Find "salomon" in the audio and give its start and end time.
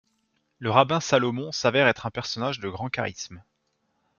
0.99-1.51